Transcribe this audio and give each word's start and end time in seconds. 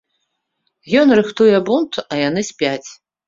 Ён 1.01 1.07
рыхтуе 1.19 1.57
бунт, 1.69 1.93
а 2.15 2.21
яны 2.27 2.41
спяць. 2.51 2.89